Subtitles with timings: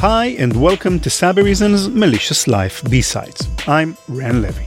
[0.00, 3.48] Hi, and welcome to Cybereason's Malicious Life B-Sides.
[3.66, 4.62] I'm Ran Levi.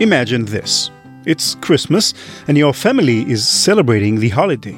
[0.00, 0.90] Imagine this.
[1.24, 2.14] It's Christmas,
[2.48, 4.76] and your family is celebrating the holiday.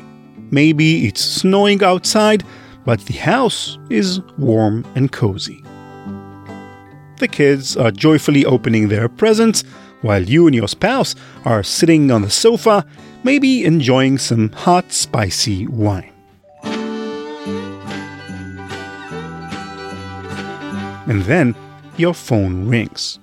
[0.50, 2.44] Maybe it's snowing outside,
[2.84, 5.62] but the house is warm and cozy.
[7.18, 9.62] The kids are joyfully opening their presents,
[10.02, 12.86] while you and your spouse are sitting on the sofa,
[13.24, 16.12] maybe enjoying some hot, spicy wine.
[21.06, 21.54] And then
[21.96, 23.18] your phone rings.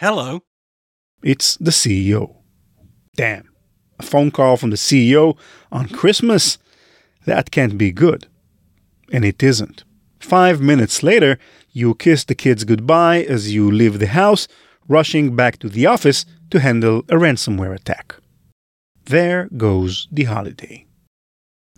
[0.00, 0.40] Hello.
[1.22, 2.36] It's the CEO.
[3.16, 3.50] Damn,
[3.98, 5.36] a phone call from the CEO
[5.70, 6.56] on Christmas?
[7.26, 8.26] That can't be good.
[9.12, 9.84] And it isn't.
[10.18, 11.38] Five minutes later,
[11.70, 14.48] you kiss the kids goodbye as you leave the house,
[14.88, 18.14] rushing back to the office to handle a ransomware attack.
[19.04, 20.86] There goes the holiday.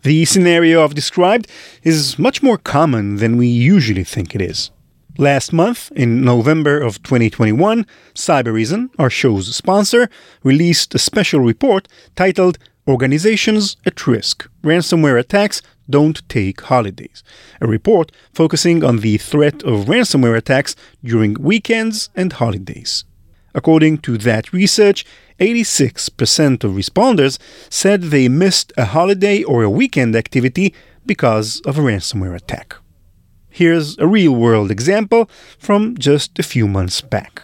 [0.03, 1.49] The scenario I've described
[1.81, 4.71] is much more common than we usually think it is.
[5.19, 10.09] Last month, in November of 2021, Cybereason, our show's sponsor,
[10.43, 17.23] released a special report titled Organizations at Risk Ransomware Attacks Don't Take Holidays,
[17.61, 23.05] a report focusing on the threat of ransomware attacks during weekends and holidays.
[23.53, 25.05] According to that research,
[25.39, 27.37] 86% of responders
[27.69, 30.73] said they missed a holiday or a weekend activity
[31.05, 32.77] because of a ransomware attack.
[33.55, 37.43] Here's a real world example from just a few months back.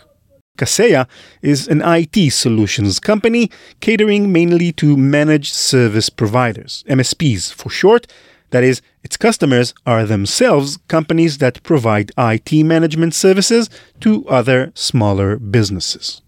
[0.57, 1.07] Kaseya
[1.43, 8.07] is an IT solutions company catering mainly to managed service providers, MSPs for short.
[8.49, 13.69] That is, its customers are themselves companies that provide IT management services
[13.99, 16.23] to other smaller businesses.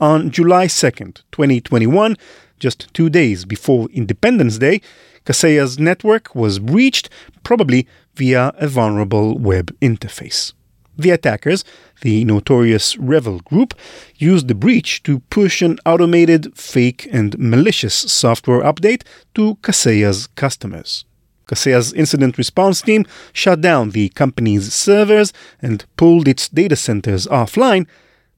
[0.00, 2.16] On July 2nd, 2021,
[2.58, 4.80] just two days before Independence Day,
[5.24, 7.08] Kaseya's network was breached,
[7.44, 10.52] probably via a vulnerable web interface.
[10.96, 11.64] The attackers,
[12.02, 13.74] the notorious REvil group,
[14.16, 19.02] used the breach to push an automated, fake, and malicious software update
[19.34, 21.04] to Kaseya's customers.
[21.46, 27.86] Kaseya's incident response team shut down the company's servers and pulled its data centers offline,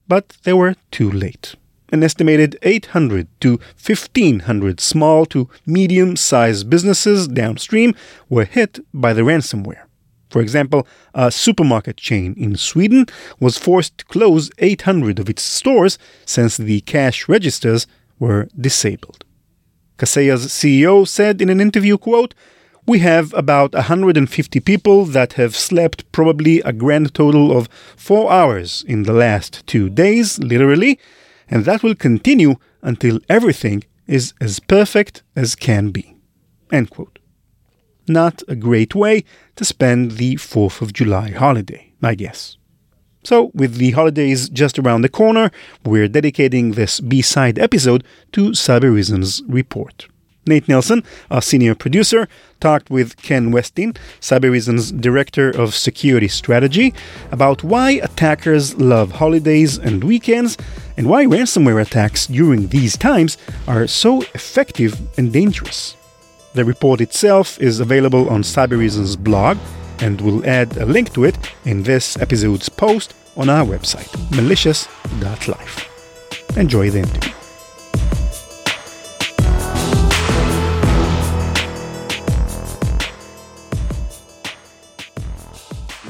[0.07, 1.55] but they were too late
[1.89, 7.95] an estimated 800 to 1500 small to medium sized businesses downstream
[8.29, 9.83] were hit by the ransomware.
[10.29, 13.05] For example, a supermarket chain in Sweden
[13.39, 17.87] was forced to close 800 of its stores since the cash registers
[18.19, 19.23] were disabled.
[19.97, 22.35] Kaseya's CEO said in an interview, quote,
[22.85, 27.67] we have about 150 people that have slept probably a grand total of
[27.97, 30.97] four hours in the last two days, literally,
[31.49, 36.15] and that will continue until everything is as perfect as can be.
[36.71, 37.19] End quote.
[38.07, 39.23] Not a great way
[39.57, 42.57] to spend the 4th of July holiday, I guess.
[43.23, 45.51] So, with the holidays just around the corner,
[45.83, 50.07] we're dedicating this B side episode to Cybereason's report.
[50.47, 52.27] Nate Nelson, our senior producer,
[52.59, 56.93] talked with Ken Westin, Cybereason's director of security strategy,
[57.31, 60.57] about why attackers love holidays and weekends
[60.97, 63.37] and why ransomware attacks during these times
[63.67, 65.95] are so effective and dangerous.
[66.53, 69.57] The report itself is available on Cybereason's blog,
[69.99, 76.57] and we'll add a link to it in this episode's post on our website, malicious.life.
[76.57, 77.36] Enjoy the interview.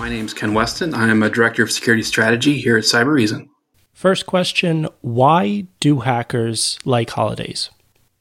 [0.08, 0.94] My name is Ken Westin.
[0.94, 3.50] I am a director of security strategy here at Cyber Reason.
[3.92, 7.72] First question Why do hackers like holidays?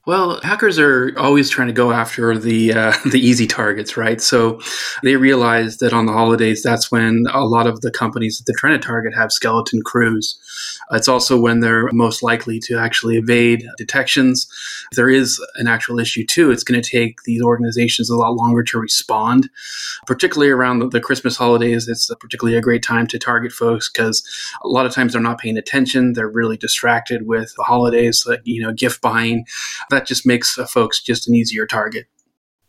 [0.06, 4.20] Well, hackers are always trying to go after the uh, the easy targets, right?
[4.20, 4.60] So
[5.02, 8.56] they realize that on the holidays, that's when a lot of the companies that they're
[8.56, 10.38] trying to target have skeleton crews.
[10.92, 14.46] It's also when they're most likely to actually evade detections.
[14.92, 18.34] If there is an actual issue too, it's going to take these organizations a lot
[18.34, 19.50] longer to respond.
[20.06, 24.24] Particularly around the, Christmas holidays, it's particularly a great time to target folks because
[24.64, 26.14] a lot of times they're not paying attention.
[26.14, 29.46] They're really distracted with the holidays, like, you know, gift buying
[29.95, 32.06] that just makes uh, folks just an easier target.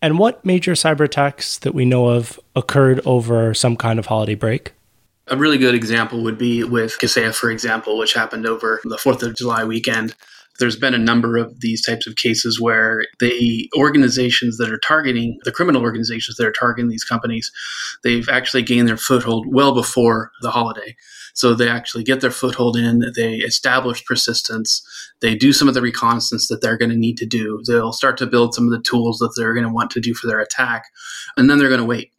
[0.02, 4.36] And what major cyber attacks that we know of occurred over some kind of holiday
[4.36, 4.74] break?
[5.28, 9.24] A really good example would be with Kaseya, for example, which happened over the 4th
[9.24, 10.16] of July weekend.
[10.60, 15.38] There's been a number of these types of cases where the organizations that are targeting,
[15.44, 17.52] the criminal organizations that are targeting these companies,
[18.04, 20.96] they've actually gained their foothold well before the holiday.
[21.38, 24.82] So they actually get their foothold in, they establish persistence,
[25.22, 27.62] they do some of the reconnaissance that they're going to need to do.
[27.68, 30.16] They'll start to build some of the tools that they're going to want to do
[30.16, 30.86] for their attack,
[31.38, 32.12] and then they're going to wait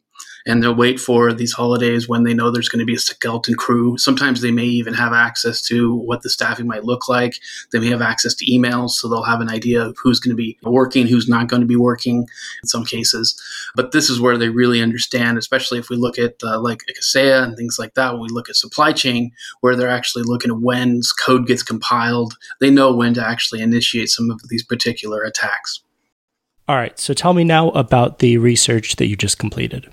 [0.45, 3.55] and they'll wait for these holidays when they know there's going to be a skeleton
[3.55, 3.97] crew.
[3.97, 7.35] Sometimes they may even have access to what the staffing might look like.
[7.71, 10.41] They may have access to emails, so they'll have an idea of who's going to
[10.41, 12.27] be working, who's not going to be working
[12.63, 13.41] in some cases.
[13.75, 17.43] But this is where they really understand, especially if we look at uh, like Kaseya
[17.43, 19.31] and things like that, when we look at supply chain,
[19.61, 24.09] where they're actually looking at when code gets compiled, they know when to actually initiate
[24.09, 25.81] some of these particular attacks.
[26.67, 29.89] All right, so tell me now about the research that you just completed.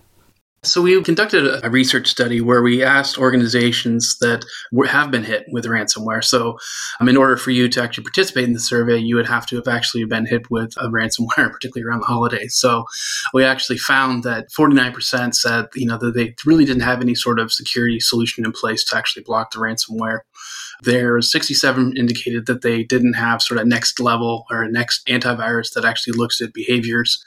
[0.67, 4.45] So we conducted a research study where we asked organizations that
[4.89, 6.25] have been hit with ransomware.
[6.25, 6.59] So,
[6.99, 9.57] um, in order for you to actually participate in the survey, you would have to
[9.57, 12.57] have actually been hit with a ransomware, particularly around the holidays.
[12.57, 12.85] So,
[13.33, 17.39] we actually found that 49% said, you know, that they really didn't have any sort
[17.39, 20.21] of security solution in place to actually block the ransomware.
[20.83, 25.85] There, 67 indicated that they didn't have sort of next level or next antivirus that
[25.85, 27.25] actually looks at behaviors.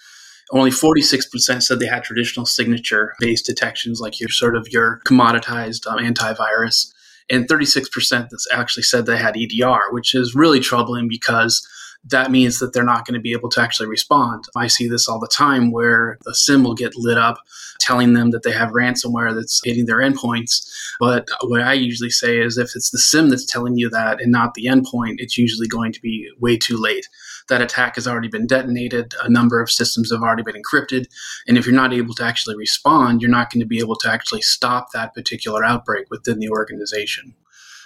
[0.52, 5.86] Only 46% said they had traditional signature based detections, like your sort of your commoditized
[5.88, 6.92] um, antivirus.
[7.30, 11.68] And 36% actually said they had EDR, which is really troubling because
[12.06, 14.46] that means that they're not going to be able to actually respond.
[14.56, 17.38] I see this all the time where the SIEM will get lit up
[17.80, 20.68] telling them that they have ransomware that's hitting their endpoints.
[21.00, 24.32] But what I usually say is if it's the SIEM that's telling you that and
[24.32, 27.08] not the endpoint, it's usually going to be way too late
[27.50, 29.14] that attack has already been detonated.
[29.22, 31.08] A number of systems have already been encrypted.
[31.48, 34.10] And if you're not able to actually respond, you're not going to be able to
[34.10, 37.36] actually stop that particular outbreak within the organization.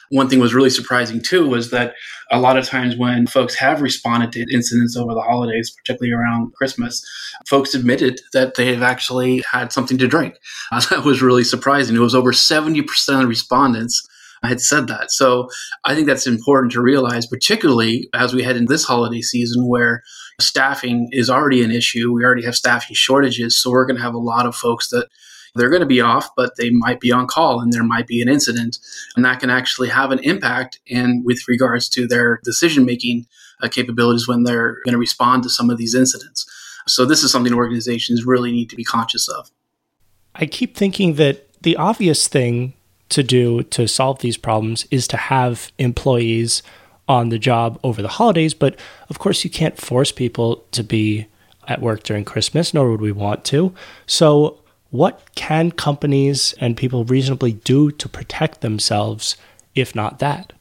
[0.10, 1.96] One thing was really surprising too was that
[2.30, 6.54] a lot of times when folks have responded to incidents over the holidays, particularly around
[6.54, 7.04] Christmas,
[7.48, 10.36] folks admitted that they have actually had something to drink.
[10.72, 11.96] Uh, that was really surprising.
[11.96, 14.08] It was over 70% of respondents
[14.50, 15.12] had said that.
[15.12, 15.50] So
[15.86, 20.04] I think that's important to realize, particularly as we head into this holiday season where
[20.40, 22.12] staffing is already an issue.
[22.12, 23.58] We already have staffing shortages.
[23.58, 25.08] So we're going to have a lot of folks that
[25.56, 28.22] they're going to be off, but they might be on call and there might be
[28.22, 28.80] an incident.
[29.16, 33.28] And that can actually have an impact in with regards to their decision making
[33.62, 36.46] uh, capabilities when they're going to respond to some of these incidents.
[36.88, 39.52] So this is something organizations really need to be conscious of.
[40.36, 42.74] I keep thinking that the obvious thing
[43.14, 46.64] to do to solve these problems is to have employees
[47.08, 48.54] on the job over the holidays.
[48.54, 48.80] But
[49.10, 51.28] of course, you can't force people to be
[51.68, 53.74] at work during Christmas, nor would we want to.
[54.06, 59.38] So, what can companies and people reasonably do to protect themselves,
[59.74, 60.54] if not that?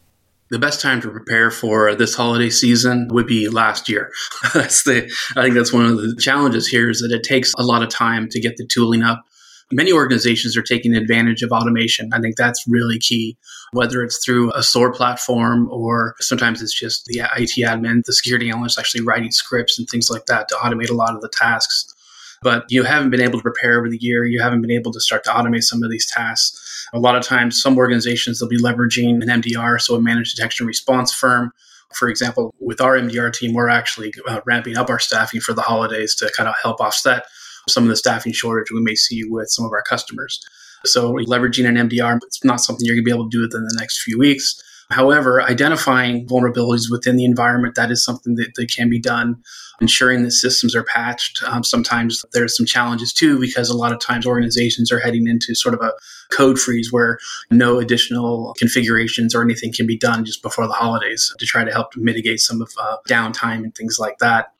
[0.53, 4.13] the best time to prepare for this holiday season would be last year.
[4.55, 7.63] that's the I think that's one of the challenges here is that it takes a
[7.63, 9.25] lot of time to get the tooling up
[9.73, 12.11] many organizations are taking advantage of automation.
[12.13, 13.37] I think that's really key,
[13.73, 18.51] whether it's through a SOAR platform or sometimes it's just the IT admin, the security
[18.51, 21.95] analyst actually writing scripts and things like that to automate a lot of the tasks.
[22.43, 24.25] But you haven't been able to prepare over the year.
[24.25, 26.89] You haven't been able to start to automate some of these tasks.
[26.93, 30.67] A lot of times, some organizations they'll be leveraging an MDR, so a managed detection
[30.67, 31.53] response firm.
[31.95, 35.63] For example, with our MDR team, we're actually uh, ramping up our staffing for the
[35.63, 37.27] holidays to kind of help offset
[37.69, 40.41] some of the staffing shortage we may see with some of our customers.
[40.85, 43.63] So leveraging an MDR, it's not something you're going to be able to do within
[43.63, 44.61] the next few weeks.
[44.91, 49.37] However, identifying vulnerabilities within the environment, that is something that, that can be done.
[49.81, 51.43] Ensuring that systems are patched.
[51.45, 55.55] Um, sometimes there's some challenges too, because a lot of times organizations are heading into
[55.55, 55.93] sort of a
[56.31, 57.19] code freeze where
[57.51, 61.73] no additional configurations or anything can be done just before the holidays to try to
[61.73, 64.53] help mitigate some of uh, downtime and things like that.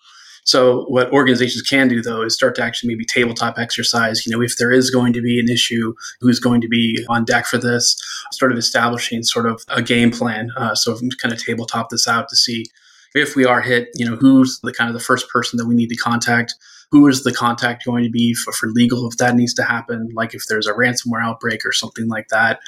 [0.45, 4.27] So what organizations can do though is start to actually maybe tabletop exercise.
[4.27, 7.25] You know, if there is going to be an issue, who's going to be on
[7.25, 7.97] deck for this?
[8.33, 10.51] Sort of establishing sort of a game plan.
[10.57, 12.67] Uh, so kind of tabletop this out to see
[13.15, 13.89] if we are hit.
[13.95, 16.55] You know, who's the kind of the first person that we need to contact.
[16.91, 20.11] Who is the contact going to be for, for legal if that needs to happen?
[20.15, 22.61] Like if there's a ransomware outbreak or something like that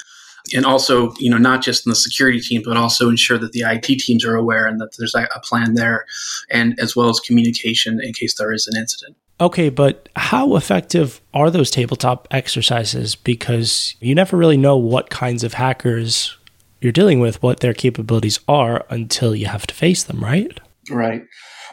[0.53, 3.61] and also you know not just in the security team but also ensure that the
[3.61, 6.05] IT teams are aware and that there's a plan there
[6.49, 9.15] and as well as communication in case there is an incident.
[9.41, 15.43] Okay, but how effective are those tabletop exercises because you never really know what kinds
[15.43, 16.37] of hackers
[16.79, 20.57] you're dealing with, what their capabilities are until you have to face them, right?
[20.89, 21.23] Right.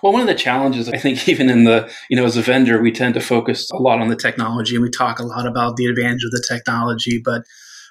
[0.02, 2.83] Well, one of the challenges, I think, even in the, you know, as a vendor,
[2.83, 5.76] we tend to focus a lot on the technology and we talk a lot about
[5.76, 7.21] the advantage of the technology.
[7.25, 7.45] But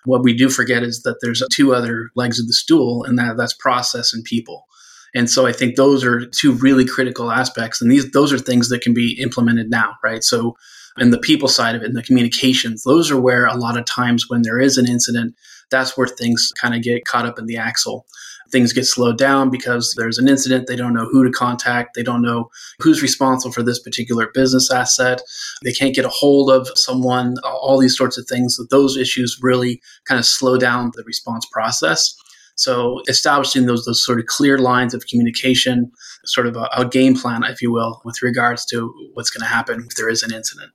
[0.05, 3.37] What we do forget is that there's two other legs of the stool, and that
[3.37, 4.65] that's process and people.
[5.13, 7.81] And so I think those are two really critical aspects.
[7.81, 10.23] And these those are things that can be implemented now, right?
[10.23, 10.55] So
[10.97, 13.85] and the people side of it and the communications, those are where a lot of
[13.85, 15.35] times when there is an incident,
[15.69, 18.05] that's where things kind of get caught up in the axle.
[18.51, 20.67] Things get slowed down because there's an incident.
[20.67, 21.95] They don't know who to contact.
[21.95, 25.21] They don't know who's responsible for this particular business asset.
[25.63, 28.59] They can't get a hold of someone, all these sorts of things.
[28.69, 32.15] Those issues really kind of slow down the response process.
[32.55, 35.91] So establishing those those sort of clear lines of communication,
[36.25, 39.47] sort of a, a game plan, if you will, with regards to what's going to
[39.47, 40.71] happen if there is an incident.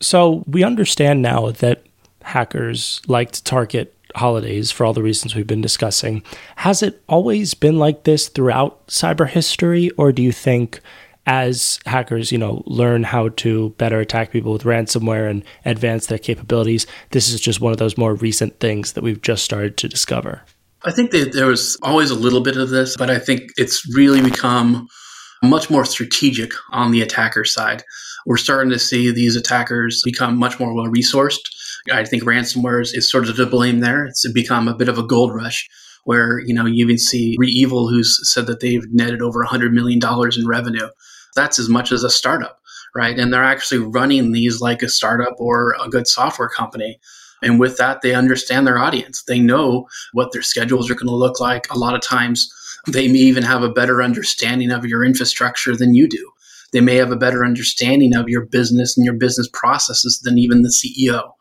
[0.00, 1.84] So we understand now that
[2.22, 6.22] hackers like to target holidays for all the reasons we've been discussing.
[6.56, 10.80] Has it always been like this throughout cyber history, or do you think?
[11.26, 16.18] As hackers, you know, learn how to better attack people with ransomware and advance their
[16.18, 19.88] capabilities, this is just one of those more recent things that we've just started to
[19.88, 20.42] discover.
[20.82, 23.86] I think that there was always a little bit of this, but I think it's
[23.94, 24.88] really become
[25.42, 27.84] much more strategic on the attacker side.
[28.26, 31.40] We're starting to see these attackers become much more well resourced.
[31.92, 34.06] I think ransomware is, is, sort of to blame there.
[34.06, 35.68] It's become a bit of a gold rush
[36.04, 40.00] where, you know, you even see REvil who's said that they've netted over $100 million
[40.36, 40.88] in revenue.
[41.36, 42.60] That's as much as a startup,
[42.94, 43.18] right?
[43.18, 46.98] And they're actually running these like a startup or a good software company.
[47.42, 49.22] And with that, they understand their audience.
[49.22, 51.70] They know what their schedules are going to look like.
[51.70, 52.52] A lot of times,
[52.86, 56.30] they may even have a better understanding of your infrastructure than you do.
[56.72, 60.62] They may have a better understanding of your business and your business processes than even
[60.62, 61.32] the CEO.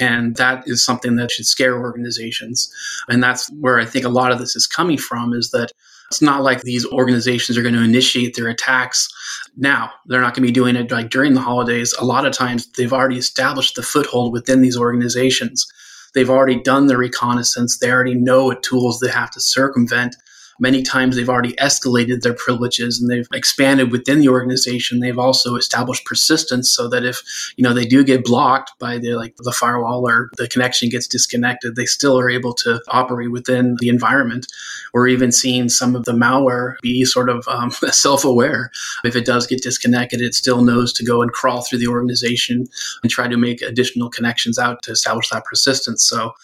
[0.00, 2.72] And that is something that should scare organizations.
[3.08, 5.72] And that's where I think a lot of this is coming from is that
[6.10, 9.08] it's not like these organizations are going to initiate their attacks
[9.56, 9.90] now.
[10.06, 11.94] They're not going to be doing it like during the holidays.
[11.98, 15.66] A lot of times they've already established the foothold within these organizations.
[16.14, 17.78] They've already done the reconnaissance.
[17.78, 20.14] They already know what tools they have to circumvent
[20.60, 25.00] Many times they've already escalated their privileges and they've expanded within the organization.
[25.00, 27.22] They've also established persistence so that if,
[27.56, 31.06] you know, they do get blocked by the like the firewall or the connection gets
[31.06, 34.46] disconnected, they still are able to operate within the environment.
[34.92, 38.70] We're even seeing some of the malware be sort of um, self-aware.
[39.04, 42.66] If it does get disconnected, it still knows to go and crawl through the organization
[43.02, 46.06] and try to make additional connections out to establish that persistence.
[46.06, 46.34] So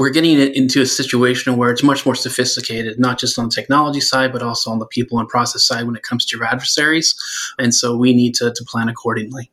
[0.00, 3.54] we're getting it into a situation where it's much more sophisticated, not just on the
[3.54, 6.46] technology side, but also on the people and process side when it comes to your
[6.46, 7.14] adversaries.
[7.58, 9.50] And so we need to, to plan accordingly.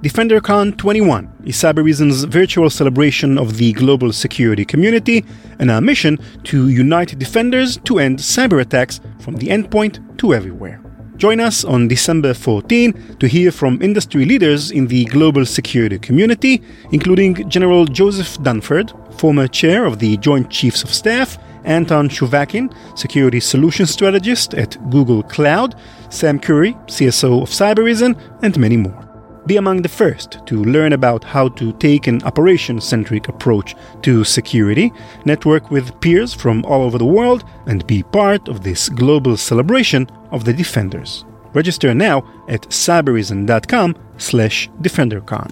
[0.00, 5.24] DefenderCon 21 is Cybereason's virtual celebration of the global security community
[5.58, 10.80] and our mission to unite defenders to end cyber attacks from the endpoint to everywhere.
[11.18, 16.62] Join us on December 14 to hear from industry leaders in the global security community,
[16.92, 23.40] including General Joseph Dunford, former chair of the Joint Chiefs of Staff, Anton Chuvakin, security
[23.40, 25.74] solution strategist at Google Cloud,
[26.08, 29.07] Sam Curry, CSO of Cybereason, and many more.
[29.48, 34.22] Be among the first to learn about how to take an operation centric approach to
[34.22, 34.92] security,
[35.24, 40.06] network with peers from all over the world, and be part of this global celebration
[40.32, 41.24] of the Defenders.
[41.54, 45.50] Register now at cybereason.com slash defendercon.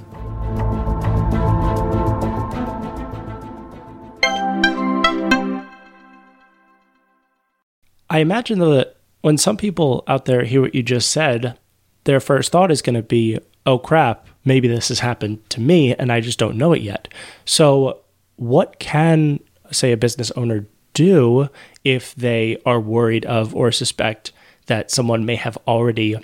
[8.11, 11.59] I imagine that when some people out there hear what you just said,
[12.05, 15.95] their first thought is going to be, oh crap, maybe this has happened to me
[15.95, 17.09] and I just don't know it yet.
[17.45, 18.01] So,
[18.37, 21.49] what can, say, a business owner do
[21.85, 24.33] if they are worried of or suspect
[24.67, 26.17] that someone may have already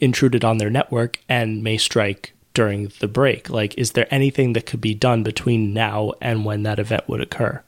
[0.00, 3.48] intruded on their network and may strike during the break?
[3.50, 7.20] Like, is there anything that could be done between now and when that event would
[7.20, 7.62] occur?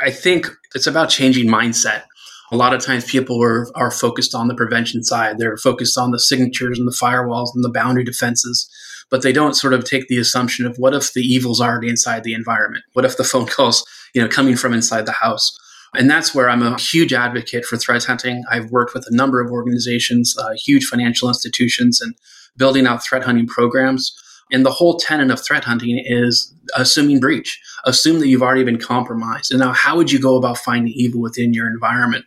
[0.00, 2.02] I think it's about changing mindset
[2.52, 5.38] a lot of times people are, are focused on the prevention side.
[5.38, 8.68] They're focused on the signatures and the firewalls and the boundary defenses,
[9.10, 12.24] but they don't sort of take the assumption of what if the evil's already inside
[12.24, 12.84] the environment?
[12.92, 15.58] What if the phone calls, you know, coming from inside the house?
[15.94, 18.44] And that's where I'm a huge advocate for threat hunting.
[18.50, 22.14] I've worked with a number of organizations, uh, huge financial institutions, and
[22.56, 24.14] building out threat hunting programs.
[24.50, 27.60] And the whole tenet of threat hunting is assuming breach.
[27.84, 29.50] Assume that you've already been compromised.
[29.50, 32.26] And now, how would you go about finding evil within your environment?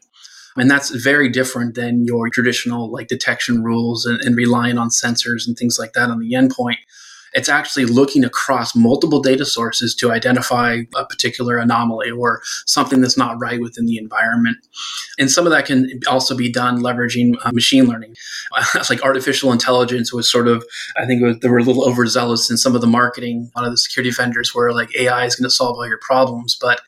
[0.57, 5.47] And that's very different than your traditional like detection rules and, and relying on sensors
[5.47, 6.77] and things like that on the endpoint.
[7.33, 13.17] It's actually looking across multiple data sources to identify a particular anomaly or something that's
[13.17, 14.57] not right within the environment.
[15.19, 18.15] And some of that can also be done leveraging uh, machine learning.
[18.89, 22.55] like artificial intelligence was sort of, I think was, they were a little overzealous in
[22.55, 23.51] some of the marketing.
[23.53, 25.99] A lot of the security vendors were like, AI is going to solve all your
[25.99, 26.57] problems.
[26.59, 26.79] But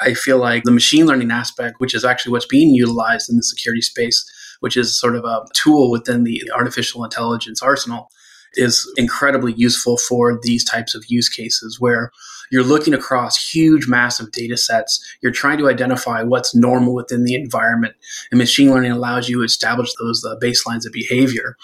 [0.00, 3.42] I feel like the machine learning aspect, which is actually what's being utilized in the
[3.42, 4.24] security space,
[4.60, 8.10] which is sort of a tool within the artificial intelligence arsenal,
[8.56, 12.10] is incredibly useful for these types of use cases where
[12.50, 15.02] you're looking across huge, massive data sets.
[15.22, 17.94] You're trying to identify what's normal within the environment.
[18.30, 21.56] And machine learning allows you to establish those uh, baselines of behavior.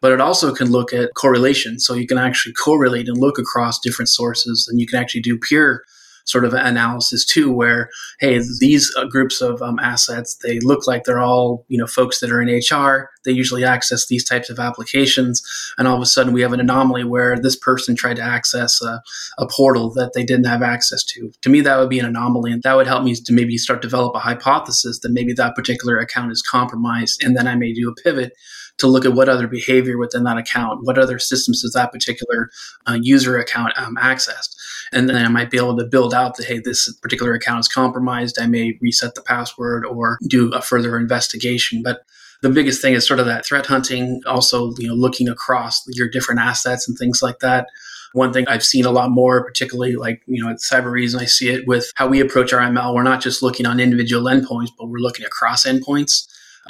[0.00, 1.80] But it also can look at correlation.
[1.80, 5.38] So you can actually correlate and look across different sources and you can actually do
[5.38, 5.84] peer
[6.28, 11.04] sort of analysis too, where hey, these uh, groups of um, assets they look like
[11.04, 13.10] they're all you know folks that are in HR.
[13.24, 15.42] They usually access these types of applications,
[15.78, 18.80] and all of a sudden we have an anomaly where this person tried to access
[18.82, 19.02] a,
[19.38, 21.30] a portal that they didn't have access to.
[21.42, 23.82] To me, that would be an anomaly, and that would help me to maybe start
[23.82, 27.90] develop a hypothesis that maybe that particular account is compromised, and then I may do
[27.90, 28.32] a pivot
[28.78, 32.50] to look at what other behavior within that account, what other systems does that particular
[32.86, 34.48] uh, user account um, access.
[34.92, 37.68] And then I might be able to build out that, hey, this particular account is
[37.68, 38.38] compromised.
[38.40, 41.82] I may reset the password or do a further investigation.
[41.82, 42.02] But
[42.40, 46.08] the biggest thing is sort of that threat hunting, also, you know, looking across your
[46.08, 47.66] different assets and things like that.
[48.12, 51.50] One thing I've seen a lot more, particularly like, you know, at Cybereason, I see
[51.50, 52.94] it with how we approach our ML.
[52.94, 56.26] We're not just looking on individual endpoints, but we're looking across endpoints.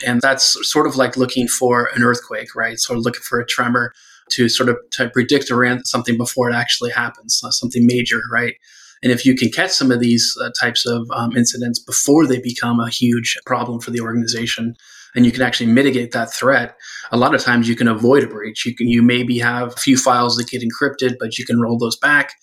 [0.07, 2.79] And that's sort of like looking for an earthquake, right?
[2.79, 3.93] Sort of looking for a tremor
[4.31, 8.55] to sort of to predict around something before it actually happens, uh, something major, right?
[9.03, 12.41] And if you can catch some of these uh, types of um, incidents before they
[12.41, 14.75] become a huge problem for the organization,
[15.15, 16.77] and you can actually mitigate that threat,
[17.11, 18.67] a lot of times you can avoid a breach.
[18.67, 21.79] You can you maybe have a few files that get encrypted, but you can roll
[21.79, 22.35] those back.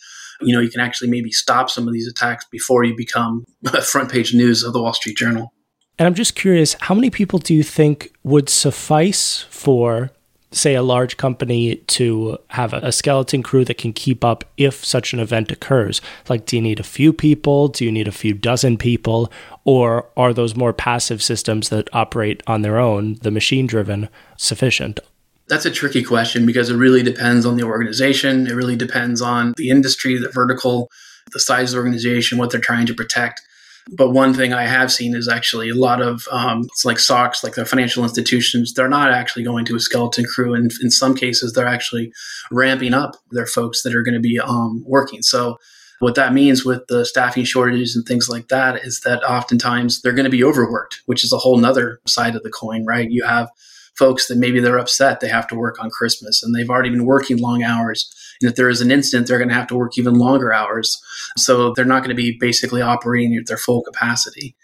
[0.42, 3.46] You know, you can actually maybe stop some of these attacks before you become
[3.84, 5.54] front page news of the Wall Street Journal.
[5.98, 10.12] And I'm just curious, how many people do you think would suffice for,
[10.52, 15.14] say, a large company to have a, skeleton crew that can keep up if such
[15.14, 16.02] an event occurs?
[16.28, 17.70] Like, do you need a few people?
[17.70, 19.32] Do you need a few dozen people?
[19.64, 25.00] Or are those more passive systems that operate on their own, the machine driven, sufficient?
[25.48, 28.48] That's a tricky question because it really depends on the organization.
[28.48, 30.90] It really depends on the industry, the vertical,
[31.32, 33.42] the size of the organization, what they're trying to protect.
[33.92, 37.44] But one thing I have seen is actually a lot of um, it's like SOCs,
[37.44, 40.56] like the financial institutions, they're not actually going to a skeleton crew.
[40.56, 42.12] And in some cases, they're actually
[42.50, 45.22] ramping up their folks that are going to be um, working.
[45.22, 45.60] So
[46.00, 50.14] what that means with the staffing shortages and things like that is that oftentimes they're
[50.14, 53.10] going to be overworked, which is a whole nother side of the coin, right?
[53.10, 53.50] You have
[53.98, 57.06] folks that maybe they're upset they have to work on Christmas and they've already been
[57.06, 58.10] working long hours
[58.42, 61.02] and if there is an incident, they're going to have to work even longer hours.
[61.38, 64.56] So they're not going to be basically operating at their full capacity.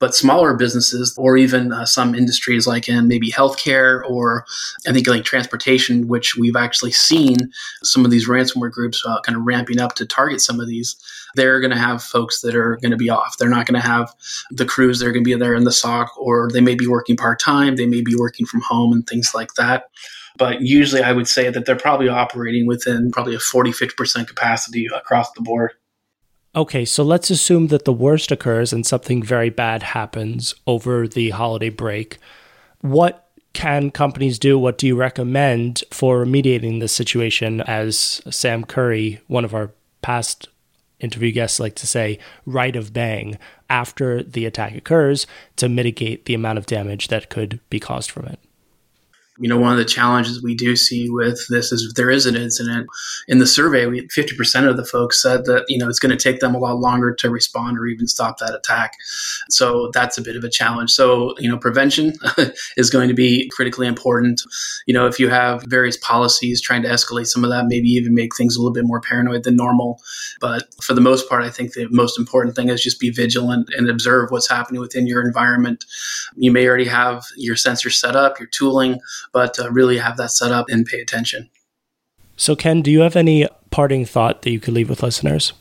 [0.00, 4.46] But smaller businesses, or even uh, some industries like in maybe healthcare or
[4.88, 7.36] I think like transportation, which we've actually seen
[7.82, 10.96] some of these ransomware groups uh, kind of ramping up to target some of these,
[11.34, 13.36] they're going to have folks that are going to be off.
[13.38, 14.14] They're not going to have
[14.50, 16.86] the crews that are going to be there in the SOC, or they may be
[16.86, 19.84] working part time, they may be working from home and things like that.
[20.38, 24.86] But usually I would say that they're probably operating within probably a 40, 50% capacity
[24.86, 25.72] across the board.
[26.54, 31.30] Okay, so let's assume that the worst occurs and something very bad happens over the
[31.30, 32.18] holiday break.
[32.80, 34.58] What can companies do?
[34.58, 37.60] What do you recommend for remediating this situation?
[37.60, 39.70] As Sam Curry, one of our
[40.02, 40.48] past
[40.98, 46.34] interview guests, like to say, right of bang after the attack occurs to mitigate the
[46.34, 48.40] amount of damage that could be caused from it
[49.40, 52.26] you know, one of the challenges we do see with this is if there is
[52.26, 52.86] an incident
[53.26, 56.22] in the survey, we, 50% of the folks said that, you know, it's going to
[56.22, 58.92] take them a lot longer to respond or even stop that attack.
[59.48, 60.90] So that's a bit of a challenge.
[60.90, 62.12] So, you know, prevention
[62.76, 64.42] is going to be critically important.
[64.86, 68.14] You know, if you have various policies trying to escalate some of that, maybe even
[68.14, 70.02] make things a little bit more paranoid than normal.
[70.40, 73.70] But for the most part, I think the most important thing is just be vigilant
[73.74, 75.86] and observe what's happening within your environment.
[76.36, 79.00] You may already have your sensors set up, your tooling,
[79.32, 81.50] but uh, really have that set up and pay attention.
[82.36, 85.52] So, Ken, do you have any parting thought that you could leave with listeners?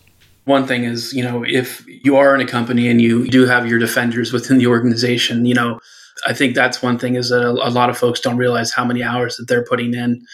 [0.46, 3.68] One thing is, you know, if you are in a company and you do have
[3.68, 5.80] your defenders within the organization, you know,
[6.26, 8.84] I think that's one thing is that a, a lot of folks don't realize how
[8.84, 10.26] many hours that they're putting in.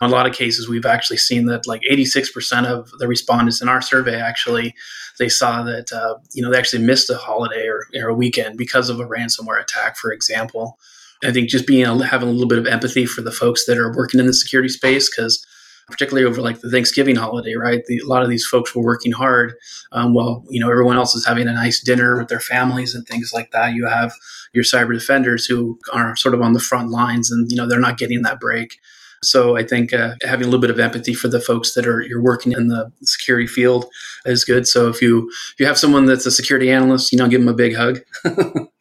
[0.00, 3.68] In a lot of cases, we've actually seen that like 86% of the respondents in
[3.68, 4.74] our survey actually
[5.18, 8.58] they saw that uh, you know they actually missed a holiday or, or a weekend
[8.58, 10.78] because of a ransomware attack, for example.
[11.22, 13.94] I think just being having a little bit of empathy for the folks that are
[13.94, 15.44] working in the security space because
[15.88, 17.84] particularly over like the Thanksgiving holiday, right?
[17.86, 19.54] The, a lot of these folks were working hard
[19.92, 23.06] um, while, you know, everyone else is having a nice dinner with their families and
[23.06, 23.74] things like that.
[23.74, 24.14] You have
[24.52, 27.80] your cyber defenders who are sort of on the front lines and, you know, they're
[27.80, 28.78] not getting that break.
[29.22, 32.02] So I think uh, having a little bit of empathy for the folks that are
[32.02, 33.86] you're working in the security field
[34.26, 34.66] is good.
[34.66, 37.48] So if you if you have someone that's a security analyst, you know, give them
[37.48, 38.00] a big hug.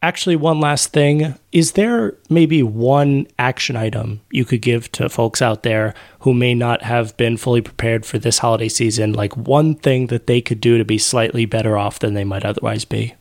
[0.00, 1.34] Actually, one last thing.
[1.50, 6.54] Is there maybe one action item you could give to folks out there who may
[6.54, 9.12] not have been fully prepared for this holiday season?
[9.12, 12.44] Like one thing that they could do to be slightly better off than they might
[12.44, 13.14] otherwise be?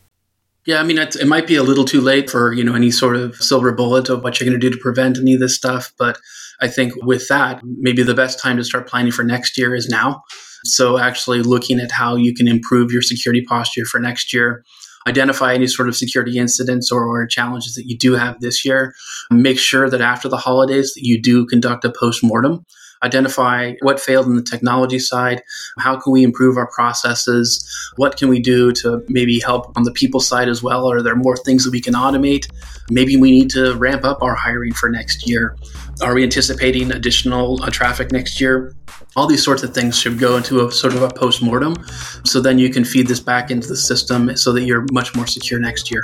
[0.68, 3.16] Yeah, I mean, it, might be a little too late for, you know, any sort
[3.16, 5.94] of silver bullet of what you're going to do to prevent any of this stuff.
[5.98, 6.20] But
[6.62, 9.88] I think with that, maybe the best time to start planning for next year is
[9.88, 10.22] now.
[10.64, 14.64] So actually looking at how you can improve your security posture for next year
[15.08, 18.94] identify any sort of security incidents or, or, challenges that you do have this year.
[19.32, 22.66] Make sure that after the holidays that you do conduct a post-mortem
[23.04, 25.44] identify what failed in the technology side,
[25.80, 29.92] how can we improve our processes, what can we do to maybe help on the
[29.92, 32.48] people side as well, are there more things that we can automate?
[32.90, 35.58] Maybe we need to ramp up our hiring for next year.
[36.02, 38.76] Are we anticipating additional uh, traffic next year?
[39.16, 41.76] All these sorts of things should go into a sort of a post mortem.
[42.24, 45.26] So then you can feed this back into the system so that you're much more
[45.26, 46.04] secure next year.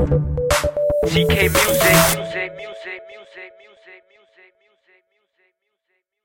[0.00, 2.79] CK Music.